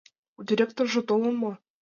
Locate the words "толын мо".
1.09-1.51